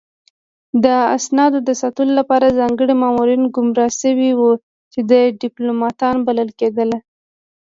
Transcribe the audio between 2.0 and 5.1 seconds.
لپاره ځانګړي مامورین ګمارل شوي وو چې